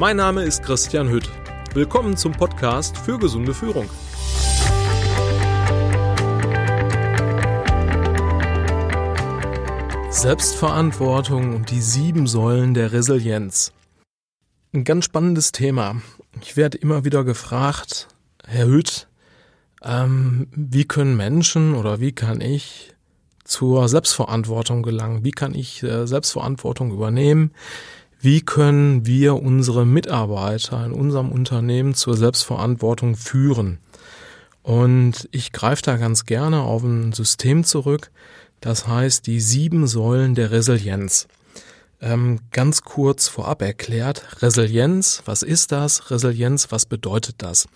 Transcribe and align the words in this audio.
Mein 0.00 0.16
Name 0.16 0.44
ist 0.44 0.62
Christian 0.62 1.10
Hütt. 1.10 1.28
Willkommen 1.74 2.16
zum 2.16 2.32
Podcast 2.32 2.96
für 2.96 3.18
gesunde 3.18 3.52
Führung. 3.52 3.86
Selbstverantwortung 10.08 11.54
und 11.54 11.70
die 11.70 11.82
sieben 11.82 12.26
Säulen 12.26 12.72
der 12.72 12.92
Resilienz. 12.92 13.74
Ein 14.72 14.84
ganz 14.84 15.04
spannendes 15.04 15.52
Thema. 15.52 16.00
Ich 16.40 16.56
werde 16.56 16.78
immer 16.78 17.04
wieder 17.04 17.22
gefragt, 17.22 18.08
Herr 18.46 18.68
Hütt, 18.68 19.06
ähm, 19.82 20.46
wie 20.52 20.86
können 20.86 21.14
Menschen 21.14 21.74
oder 21.74 22.00
wie 22.00 22.12
kann 22.12 22.40
ich 22.40 22.94
zur 23.44 23.86
Selbstverantwortung 23.86 24.82
gelangen? 24.82 25.24
Wie 25.24 25.32
kann 25.32 25.54
ich 25.54 25.82
äh, 25.82 26.06
Selbstverantwortung 26.06 26.90
übernehmen? 26.90 27.52
Wie 28.22 28.42
können 28.42 29.06
wir 29.06 29.42
unsere 29.42 29.86
Mitarbeiter 29.86 30.84
in 30.84 30.92
unserem 30.92 31.32
Unternehmen 31.32 31.94
zur 31.94 32.16
Selbstverantwortung 32.18 33.16
führen? 33.16 33.78
Und 34.62 35.26
ich 35.32 35.52
greife 35.52 35.82
da 35.82 35.96
ganz 35.96 36.26
gerne 36.26 36.60
auf 36.60 36.82
ein 36.82 37.12
System 37.12 37.64
zurück, 37.64 38.10
das 38.60 38.86
heißt 38.86 39.26
die 39.26 39.40
sieben 39.40 39.86
Säulen 39.86 40.34
der 40.34 40.50
Resilienz. 40.50 41.28
Ähm, 42.02 42.40
ganz 42.50 42.82
kurz 42.82 43.26
vorab 43.26 43.62
erklärt, 43.62 44.42
Resilienz, 44.42 45.22
was 45.24 45.42
ist 45.42 45.72
das? 45.72 46.10
Resilienz, 46.10 46.70
was 46.70 46.84
bedeutet 46.84 47.36
das? 47.38 47.68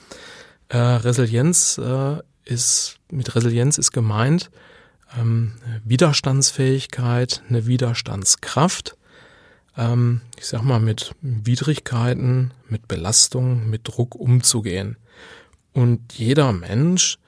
Äh, 0.68 0.76
Resilienz 0.76 1.78
äh, 1.78 2.18
ist, 2.44 2.98
mit 3.10 3.34
Resilienz 3.34 3.78
ist 3.78 3.92
gemeint 3.92 4.50
ähm, 5.18 5.52
Widerstandsfähigkeit, 5.84 7.42
eine 7.48 7.66
Widerstandskraft, 7.66 8.96
ähm, 9.76 10.20
ich 10.38 10.46
sag 10.46 10.62
mal, 10.62 10.80
mit 10.80 11.14
Widrigkeiten, 11.20 12.52
mit 12.68 12.88
Belastung, 12.88 13.68
mit 13.68 13.82
Druck 13.84 14.14
umzugehen. 14.14 14.96
Und 15.72 16.14
jeder 16.14 16.52
Mensch 16.52 17.18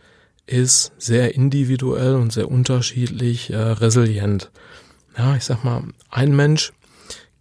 ist 0.46 0.92
sehr 0.98 1.34
individuell 1.34 2.14
und 2.14 2.32
sehr 2.32 2.50
unterschiedlich 2.50 3.50
äh, 3.50 3.56
resilient. 3.56 4.50
Ja, 5.18 5.34
ich 5.34 5.44
sag 5.44 5.64
mal, 5.64 5.82
ein 6.10 6.36
Mensch 6.36 6.72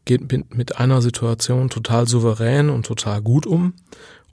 geht 0.05 0.31
mit, 0.31 0.55
mit 0.55 0.77
einer 0.77 1.01
Situation 1.01 1.69
total 1.69 2.07
souverän 2.07 2.69
und 2.69 2.85
total 2.85 3.21
gut 3.21 3.45
um 3.45 3.73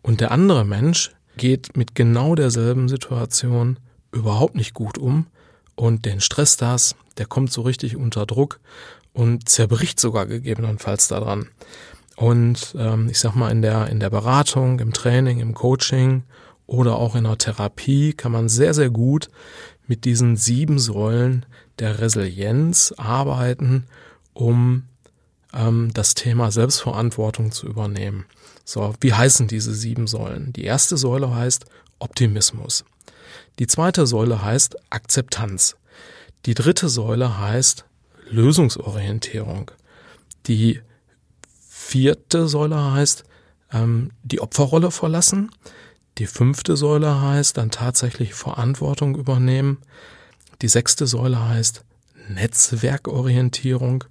und 0.03 0.21
der 0.21 0.31
andere 0.31 0.65
Mensch 0.65 1.11
geht 1.37 1.77
mit 1.77 1.95
genau 1.95 2.35
derselben 2.35 2.89
Situation 2.89 3.79
überhaupt 4.13 4.55
nicht 4.55 4.75
gut 4.75 4.99
um 4.99 5.27
und 5.75 6.05
den 6.05 6.21
Stress 6.21 6.57
das, 6.57 6.95
der 7.17 7.27
kommt 7.27 7.53
so 7.53 7.63
richtig 7.63 7.97
unter 7.97 8.27
Druck 8.27 8.61
und 9.13 9.49
zerbricht 9.49 10.01
sogar 10.01 10.27
gegebenenfalls 10.27 11.09
daran. 11.09 11.49
Und 12.17 12.75
ähm, 12.79 13.09
ich 13.11 13.19
sag 13.19 13.35
mal, 13.35 13.51
in 13.51 13.63
der, 13.63 13.89
in 13.89 14.01
der 14.01 14.11
Beratung, 14.11 14.81
im 14.81 14.93
Training, 14.93 15.41
im 15.41 15.55
Coaching 15.55 16.25
oder 16.67 16.97
auch 16.97 17.17
in 17.17 17.25
der 17.25 17.39
Therapie 17.39 18.13
kann 18.13 18.33
man 18.33 18.49
sehr, 18.49 18.75
sehr 18.75 18.91
gut 18.91 19.29
mit 19.87 20.05
diesen 20.05 20.37
sieben 20.37 20.79
Säulen 20.79 21.45
der 21.79 22.01
Resilienz 22.01 22.95
arbeiten, 22.97 23.85
um 24.35 24.85
ähm, 25.53 25.91
das 25.95 26.15
Thema 26.15 26.51
Selbstverantwortung 26.51 27.51
zu 27.53 27.67
übernehmen. 27.67 28.27
So, 28.65 28.95
wie 29.01 29.13
heißen 29.13 29.49
diese 29.49 29.75
sieben 29.75 30.07
Säulen? 30.07 30.53
Die 30.53 30.65
erste 30.65 30.97
Säule 30.97 31.35
heißt 31.35 31.65
Optimismus. 31.99 32.85
Die 33.59 33.67
zweite 33.67 34.07
Säule 34.07 34.43
heißt 34.43 34.77
Akzeptanz. 34.91 35.77
Die 36.47 36.55
dritte 36.55 36.89
Säule 36.89 37.39
heißt 37.39 37.85
Lösungsorientierung. 38.33 39.71
Die 40.47 40.81
vierte 41.69 42.49
Säule 42.49 42.93
heißt 42.93 43.25
ähm, 43.73 44.11
die 44.23 44.41
Opferrolle 44.41 44.91
verlassen. 44.91 45.51
Die 46.19 46.27
fünfte 46.27 46.77
Säule 46.77 47.21
heißt 47.21 47.57
dann 47.57 47.71
tatsächlich 47.71 48.35
Verantwortung 48.35 49.17
übernehmen. 49.17 49.79
Die 50.63 50.69
sechste 50.69 51.07
Säule 51.07 51.49
heißt 51.49 51.85
Netzwerkorientierung. 52.29 54.05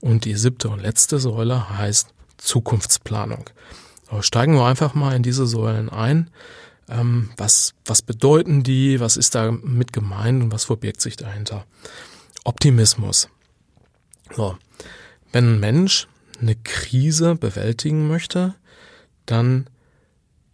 Und 0.00 0.24
die 0.24 0.34
siebte 0.34 0.68
und 0.68 0.80
letzte 0.80 1.18
Säule 1.18 1.76
heißt 1.76 2.14
Zukunftsplanung. 2.36 3.50
Aber 4.08 4.22
steigen 4.22 4.54
wir 4.54 4.66
einfach 4.66 4.94
mal 4.94 5.14
in 5.14 5.22
diese 5.22 5.46
Säulen 5.46 5.88
ein. 5.88 6.30
Ähm, 6.88 7.30
was, 7.36 7.74
was 7.84 8.02
bedeuten 8.02 8.62
die? 8.62 9.00
Was 9.00 9.16
ist 9.16 9.34
da 9.34 9.50
mit 9.50 9.92
gemeint 9.92 10.42
und 10.42 10.52
was 10.52 10.64
verbirgt 10.64 11.00
sich 11.00 11.16
dahinter? 11.16 11.66
Optimismus. 12.44 13.28
So. 14.34 14.56
Wenn 15.32 15.54
ein 15.54 15.60
Mensch 15.60 16.08
eine 16.40 16.54
Krise 16.56 17.34
bewältigen 17.34 18.08
möchte, 18.08 18.54
dann 19.26 19.68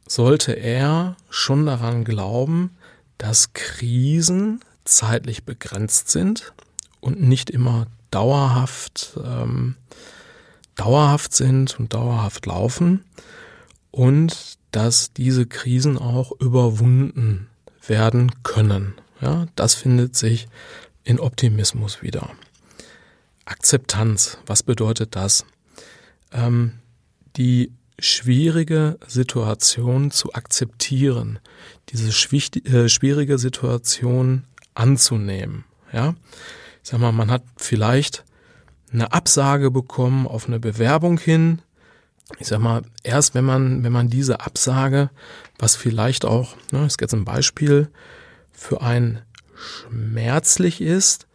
sollte 0.06 0.52
er 0.52 1.16
schon 1.30 1.66
daran 1.66 2.04
glauben, 2.04 2.76
dass 3.18 3.52
Krisen 3.52 4.60
zeitlich 4.84 5.44
begrenzt 5.44 6.10
sind 6.10 6.52
und 7.00 7.22
nicht 7.22 7.50
immer 7.50 7.86
dauerhaft, 8.10 9.18
ähm, 9.22 9.76
dauerhaft 10.76 11.34
sind 11.34 11.78
und 11.78 11.94
dauerhaft 11.94 12.46
laufen 12.46 13.04
und 13.90 14.58
dass 14.72 15.12
diese 15.12 15.46
Krisen 15.46 15.98
auch 15.98 16.32
überwunden 16.40 17.48
werden 17.86 18.32
können. 18.42 18.94
Ja, 19.20 19.46
das 19.54 19.74
findet 19.74 20.16
sich 20.16 20.48
in 21.04 21.20
Optimismus 21.20 22.02
wieder. 22.02 22.30
Akzeptanz, 23.44 24.38
was 24.46 24.62
bedeutet 24.62 25.16
das? 25.16 25.44
Ähm, 26.32 26.80
die 27.36 27.72
schwierige 27.98 28.98
Situation 29.06 30.10
zu 30.10 30.32
akzeptieren, 30.34 31.38
diese 31.90 32.08
äh, 32.08 32.88
schwierige 32.88 33.38
Situation 33.38 34.44
anzunehmen. 34.74 35.64
Ja, 35.92 36.14
ich 36.82 36.90
sag 36.90 37.00
mal, 37.00 37.12
man 37.12 37.30
hat 37.30 37.44
vielleicht 37.56 38.24
eine 38.92 39.12
Absage 39.12 39.70
bekommen 39.70 40.26
auf 40.26 40.46
eine 40.46 40.58
Bewerbung 40.58 41.18
hin. 41.18 41.62
Ich 42.38 42.48
sag 42.48 42.60
mal, 42.60 42.82
erst 43.02 43.34
wenn 43.34 43.44
man, 43.44 43.84
wenn 43.84 43.92
man 43.92 44.08
diese 44.08 44.40
Absage, 44.40 45.10
was 45.58 45.76
vielleicht 45.76 46.24
auch, 46.24 46.56
ne, 46.72 46.86
ist 46.86 47.00
jetzt 47.00 47.14
ein 47.14 47.24
Beispiel, 47.24 47.90
für 48.52 48.80
ein 48.82 49.22
schmerzlich 49.54 50.80
ist, 50.80 51.26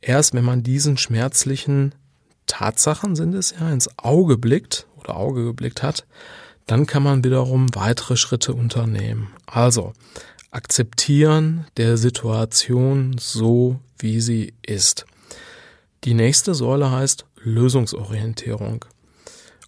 erst 0.00 0.34
wenn 0.34 0.44
man 0.44 0.62
diesen 0.62 0.96
schmerzlichen 0.96 1.94
Tatsachen 2.46 3.14
sind 3.14 3.34
es 3.34 3.54
ja 3.58 3.70
ins 3.70 3.90
Auge 3.98 4.38
blickt 4.38 4.86
oder 4.96 5.16
Auge 5.16 5.44
geblickt 5.44 5.82
hat, 5.82 6.06
dann 6.66 6.86
kann 6.86 7.02
man 7.02 7.24
wiederum 7.24 7.66
weitere 7.74 8.16
Schritte 8.16 8.54
unternehmen. 8.54 9.28
Also 9.46 9.92
akzeptieren 10.50 11.66
der 11.76 11.96
Situation 11.96 13.16
so, 13.18 13.80
wie 13.98 14.20
sie 14.20 14.54
ist. 14.66 15.06
Die 16.04 16.14
nächste 16.14 16.54
Säule 16.54 16.90
heißt 16.90 17.26
Lösungsorientierung. 17.42 18.84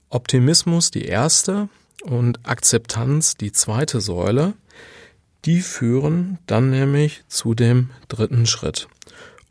Optimismus 0.09 0.91
die 0.91 1.05
erste 1.05 1.69
und 2.03 2.41
Akzeptanz 2.47 3.35
die 3.35 3.53
zweite 3.53 4.01
Säule. 4.01 4.55
Die 5.45 5.61
führen 5.61 6.39
dann 6.47 6.71
nämlich 6.71 7.23
zu 7.29 7.55
dem 7.55 7.91
dritten 8.09 8.47
Schritt. 8.47 8.89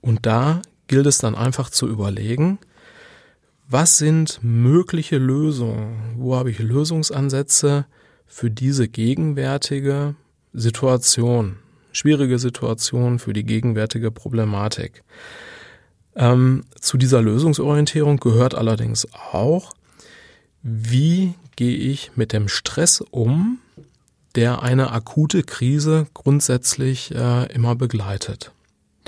Und 0.01 0.25
da 0.25 0.61
gilt 0.87 1.05
es 1.05 1.17
dann 1.17 1.35
einfach 1.35 1.69
zu 1.69 1.87
überlegen, 1.87 2.59
was 3.67 3.97
sind 3.97 4.39
mögliche 4.41 5.17
Lösungen? 5.17 6.15
Wo 6.17 6.35
habe 6.35 6.49
ich 6.49 6.59
Lösungsansätze 6.59 7.85
für 8.25 8.49
diese 8.49 8.87
gegenwärtige 8.87 10.15
Situation? 10.53 11.57
Schwierige 11.91 12.39
Situation 12.39 13.19
für 13.19 13.33
die 13.33 13.43
gegenwärtige 13.43 14.09
Problematik. 14.09 15.03
Ähm, 16.15 16.65
zu 16.79 16.97
dieser 16.97 17.21
Lösungsorientierung 17.21 18.17
gehört 18.17 18.55
allerdings 18.55 19.07
auch, 19.31 19.71
wie 20.63 21.35
gehe 21.55 21.77
ich 21.77 22.11
mit 22.15 22.33
dem 22.33 22.47
Stress 22.47 23.01
um, 23.01 23.59
der 24.35 24.61
eine 24.61 24.91
akute 24.91 25.43
Krise 25.43 26.07
grundsätzlich 26.13 27.13
äh, 27.13 27.45
immer 27.53 27.75
begleitet. 27.75 28.51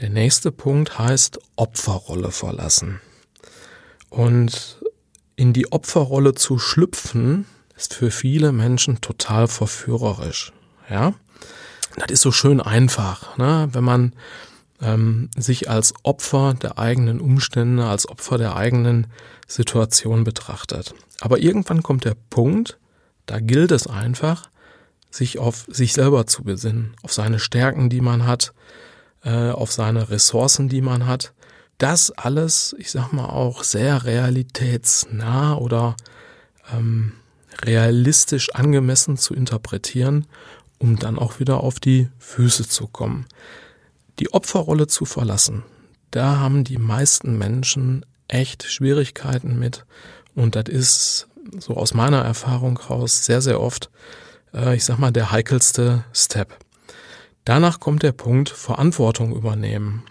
Der 0.01 0.09
nächste 0.09 0.51
Punkt 0.51 0.97
heißt 0.97 1.39
Opferrolle 1.55 2.31
verlassen. 2.31 2.99
Und 4.09 4.81
in 5.35 5.53
die 5.53 5.71
Opferrolle 5.71 6.33
zu 6.33 6.57
schlüpfen, 6.57 7.45
ist 7.75 7.93
für 7.93 8.09
viele 8.09 8.51
Menschen 8.51 9.01
total 9.01 9.47
verführerisch. 9.47 10.53
Ja, 10.89 11.13
das 11.97 12.09
ist 12.09 12.21
so 12.21 12.31
schön 12.31 12.61
einfach, 12.61 13.37
ne? 13.37 13.69
wenn 13.73 13.83
man 13.83 14.13
ähm, 14.81 15.29
sich 15.37 15.69
als 15.69 15.93
Opfer 16.01 16.55
der 16.55 16.79
eigenen 16.79 17.21
Umstände, 17.21 17.85
als 17.85 18.09
Opfer 18.09 18.39
der 18.39 18.55
eigenen 18.55 19.05
Situation 19.47 20.23
betrachtet. 20.23 20.95
Aber 21.19 21.37
irgendwann 21.37 21.83
kommt 21.83 22.05
der 22.05 22.15
Punkt, 22.31 22.79
da 23.27 23.39
gilt 23.39 23.71
es 23.71 23.85
einfach, 23.85 24.49
sich 25.11 25.37
auf 25.37 25.67
sich 25.69 25.93
selber 25.93 26.25
zu 26.25 26.43
besinnen, 26.43 26.95
auf 27.03 27.13
seine 27.13 27.37
Stärken, 27.37 27.91
die 27.91 28.01
man 28.01 28.25
hat, 28.25 28.53
äh, 29.23 29.49
auf 29.51 29.71
seine 29.71 30.09
Ressourcen, 30.09 30.69
die 30.69 30.81
man 30.81 31.05
hat. 31.05 31.33
Das 31.77 32.11
alles, 32.11 32.75
ich 32.77 32.91
sag 32.91 33.11
mal 33.11 33.25
auch 33.25 33.63
sehr 33.63 34.05
realitätsnah 34.05 35.55
oder 35.55 35.95
ähm, 36.73 37.13
realistisch 37.63 38.53
angemessen 38.53 39.17
zu 39.17 39.33
interpretieren, 39.33 40.27
um 40.77 40.97
dann 40.97 41.17
auch 41.17 41.39
wieder 41.39 41.61
auf 41.61 41.79
die 41.79 42.09
Füße 42.19 42.67
zu 42.67 42.87
kommen. 42.87 43.25
Die 44.19 44.33
Opferrolle 44.33 44.87
zu 44.87 45.05
verlassen, 45.05 45.63
da 46.11 46.37
haben 46.37 46.63
die 46.63 46.77
meisten 46.77 47.37
Menschen 47.37 48.05
echt 48.27 48.63
Schwierigkeiten 48.63 49.57
mit 49.57 49.85
und 50.35 50.55
das 50.55 50.65
ist 50.67 51.27
so 51.59 51.75
aus 51.75 51.93
meiner 51.93 52.21
Erfahrung 52.21 52.77
raus 52.77 53.25
sehr, 53.25 53.41
sehr 53.41 53.59
oft, 53.59 53.89
äh, 54.53 54.75
ich 54.75 54.85
sag 54.85 54.99
mal, 54.99 55.11
der 55.11 55.31
heikelste 55.31 56.03
Step. 56.13 56.57
Danach 57.45 57.79
kommt 57.79 58.03
der 58.03 58.11
Punkt 58.11 58.49
Verantwortung 58.49 59.35
übernehmen. 59.35 60.03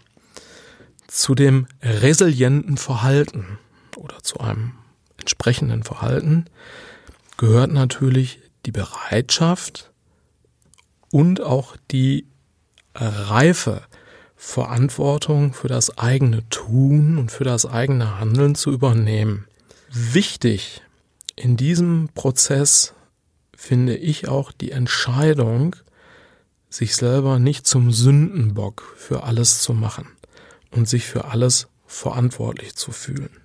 Zu 1.06 1.34
dem 1.34 1.66
resilienten 1.82 2.76
Verhalten 2.76 3.58
oder 3.96 4.22
zu 4.22 4.38
einem 4.38 4.72
entsprechenden 5.18 5.82
Verhalten 5.82 6.46
gehört 7.36 7.72
natürlich 7.72 8.40
die 8.66 8.72
Bereitschaft 8.72 9.90
und 11.10 11.40
auch 11.40 11.76
die 11.90 12.26
Reife, 12.94 13.82
Verantwortung 14.36 15.52
für 15.52 15.68
das 15.68 15.98
eigene 15.98 16.48
Tun 16.48 17.18
und 17.18 17.30
für 17.30 17.44
das 17.44 17.66
eigene 17.66 18.18
Handeln 18.18 18.54
zu 18.54 18.70
übernehmen. 18.72 19.46
Wichtig 19.90 20.80
in 21.36 21.56
diesem 21.56 22.08
Prozess 22.14 22.94
finde 23.54 23.96
ich 23.96 24.28
auch 24.28 24.50
die 24.50 24.70
Entscheidung, 24.70 25.76
sich 26.70 26.94
selber 26.96 27.38
nicht 27.38 27.66
zum 27.66 27.92
Sündenbock 27.92 28.94
für 28.96 29.24
alles 29.24 29.60
zu 29.60 29.74
machen 29.74 30.08
und 30.70 30.88
sich 30.88 31.04
für 31.06 31.26
alles 31.26 31.66
verantwortlich 31.86 32.76
zu 32.76 32.92
fühlen. 32.92 33.36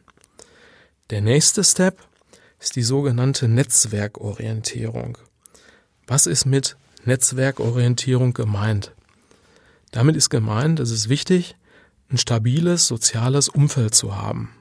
Der 1.09 1.21
nächste 1.21 1.63
Step 1.63 1.99
ist 2.59 2.75
die 2.75 2.83
sogenannte 2.83 3.47
Netzwerkorientierung. 3.47 5.17
Was 6.07 6.27
ist 6.27 6.45
mit 6.45 6.77
Netzwerkorientierung 7.03 8.33
gemeint? 8.33 8.93
Damit 9.91 10.15
ist 10.15 10.29
gemeint, 10.29 10.79
es 10.79 10.91
ist 10.91 11.09
wichtig, 11.09 11.55
ein 12.09 12.17
stabiles 12.17 12.87
soziales 12.87 13.49
Umfeld 13.49 13.95
zu 13.95 14.15
haben. 14.15 14.51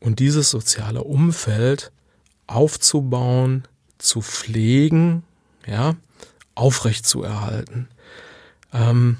Und 0.00 0.18
dieses 0.18 0.50
soziale 0.50 1.04
Umfeld 1.04 1.92
aufzubauen, 2.46 3.66
zu 3.98 4.22
pflegen, 4.22 5.24
ja, 5.66 5.96
aufrecht 6.58 7.06
zu 7.06 7.22
erhalten. 7.22 7.88
Ähm, 8.72 9.18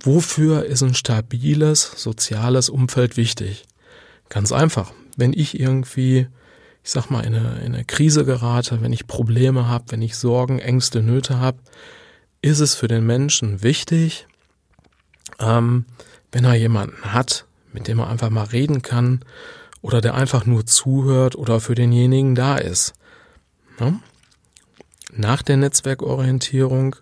wofür 0.00 0.64
ist 0.66 0.82
ein 0.82 0.94
stabiles 0.94 1.92
soziales 1.96 2.68
Umfeld 2.68 3.16
wichtig? 3.16 3.64
Ganz 4.28 4.52
einfach. 4.52 4.92
Wenn 5.16 5.32
ich 5.32 5.58
irgendwie, 5.58 6.28
ich 6.82 6.90
sag 6.90 7.10
mal, 7.10 7.24
in 7.24 7.34
eine, 7.34 7.60
in 7.60 7.74
eine 7.74 7.84
Krise 7.84 8.24
gerate, 8.24 8.82
wenn 8.82 8.92
ich 8.92 9.06
Probleme 9.06 9.68
habe, 9.68 9.84
wenn 9.88 10.02
ich 10.02 10.16
Sorgen, 10.16 10.58
Ängste, 10.58 11.02
Nöte 11.02 11.38
habe, 11.38 11.58
ist 12.42 12.60
es 12.60 12.74
für 12.74 12.88
den 12.88 13.06
Menschen 13.06 13.62
wichtig, 13.62 14.26
ähm, 15.38 15.86
wenn 16.32 16.44
er 16.44 16.54
jemanden 16.54 17.12
hat, 17.12 17.46
mit 17.72 17.88
dem 17.88 17.98
er 17.98 18.08
einfach 18.08 18.30
mal 18.30 18.44
reden 18.44 18.82
kann 18.82 19.20
oder 19.82 20.00
der 20.00 20.14
einfach 20.14 20.46
nur 20.46 20.66
zuhört 20.66 21.36
oder 21.36 21.60
für 21.60 21.74
denjenigen 21.74 22.34
da 22.34 22.56
ist. 22.56 22.94
Ja? 23.80 23.94
Nach 25.16 25.42
der 25.42 25.56
Netzwerkorientierung 25.56 26.96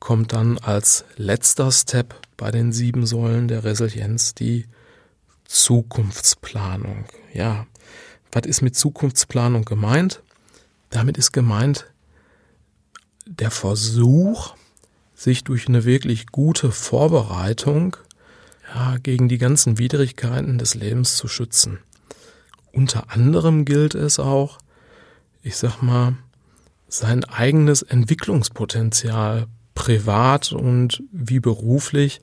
kommt 0.00 0.32
dann 0.32 0.58
als 0.58 1.04
letzter 1.16 1.70
Step 1.70 2.20
bei 2.36 2.50
den 2.50 2.72
sieben 2.72 3.06
Säulen 3.06 3.46
der 3.46 3.62
Resilienz 3.62 4.34
die 4.34 4.66
Zukunftsplanung. 5.44 7.04
Ja, 7.32 7.68
was 8.32 8.46
ist 8.46 8.62
mit 8.62 8.74
Zukunftsplanung 8.74 9.64
gemeint? 9.64 10.22
Damit 10.90 11.18
ist 11.18 11.30
gemeint 11.30 11.86
der 13.26 13.52
Versuch, 13.52 14.56
sich 15.14 15.44
durch 15.44 15.68
eine 15.68 15.84
wirklich 15.84 16.26
gute 16.26 16.72
Vorbereitung 16.72 17.96
ja, 18.74 18.96
gegen 18.98 19.28
die 19.28 19.38
ganzen 19.38 19.78
Widrigkeiten 19.78 20.58
des 20.58 20.74
Lebens 20.74 21.16
zu 21.16 21.28
schützen. 21.28 21.78
Unter 22.72 23.12
anderem 23.12 23.64
gilt 23.64 23.94
es 23.94 24.18
auch, 24.18 24.58
ich 25.42 25.56
sag 25.56 25.80
mal, 25.80 26.16
sein 26.88 27.24
eigenes 27.24 27.82
Entwicklungspotenzial 27.82 29.46
privat 29.74 30.52
und 30.52 31.02
wie 31.12 31.40
beruflich 31.40 32.20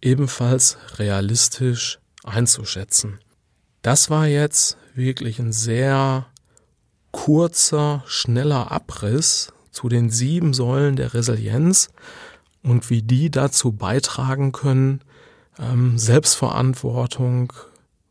ebenfalls 0.00 0.78
realistisch 0.98 1.98
einzuschätzen. 2.22 3.18
Das 3.82 4.10
war 4.10 4.26
jetzt 4.26 4.76
wirklich 4.94 5.38
ein 5.38 5.52
sehr 5.52 6.26
kurzer, 7.10 8.02
schneller 8.06 8.70
Abriss 8.72 9.52
zu 9.70 9.88
den 9.88 10.10
sieben 10.10 10.54
Säulen 10.54 10.96
der 10.96 11.14
Resilienz 11.14 11.90
und 12.62 12.90
wie 12.90 13.02
die 13.02 13.30
dazu 13.30 13.72
beitragen 13.72 14.52
können, 14.52 15.00
ähm, 15.58 15.98
Selbstverantwortung 15.98 17.52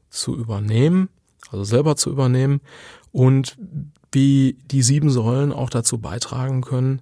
zu 0.10 0.38
übernehmen, 0.38 1.10
also 1.50 1.64
selber 1.64 1.96
zu 1.96 2.10
übernehmen 2.10 2.62
und 3.12 3.58
wie 4.14 4.58
die 4.72 4.84
sieben 4.84 5.10
Säulen 5.10 5.52
auch 5.52 5.70
dazu 5.70 5.98
beitragen 5.98 6.62
können, 6.62 7.02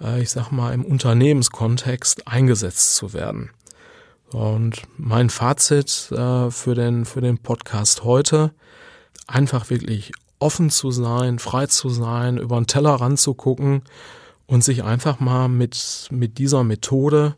äh, 0.00 0.20
ich 0.22 0.30
sag 0.30 0.50
mal, 0.50 0.72
im 0.72 0.84
Unternehmenskontext 0.84 2.26
eingesetzt 2.26 2.96
zu 2.96 3.12
werden. 3.12 3.50
Und 4.32 4.82
mein 4.96 5.30
Fazit 5.30 6.10
äh, 6.10 6.50
für 6.50 6.74
den, 6.74 7.04
für 7.04 7.20
den 7.20 7.38
Podcast 7.38 8.02
heute, 8.02 8.52
einfach 9.26 9.70
wirklich 9.70 10.12
offen 10.38 10.70
zu 10.70 10.90
sein, 10.90 11.38
frei 11.38 11.66
zu 11.66 11.88
sein, 11.88 12.36
über 12.38 12.56
den 12.56 12.66
Teller 12.66 12.94
ranzugucken 12.94 13.82
und 14.46 14.64
sich 14.64 14.84
einfach 14.84 15.20
mal 15.20 15.48
mit, 15.48 16.08
mit 16.10 16.38
dieser 16.38 16.64
Methode 16.64 17.36